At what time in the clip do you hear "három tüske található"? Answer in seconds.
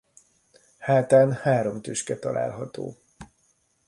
1.33-2.95